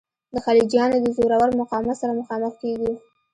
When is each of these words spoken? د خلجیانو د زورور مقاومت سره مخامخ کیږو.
د 0.33 0.35
خلجیانو 0.45 0.97
د 1.01 1.05
زورور 1.17 1.49
مقاومت 1.61 1.95
سره 2.01 2.17
مخامخ 2.19 2.53
کیږو. 2.61 2.91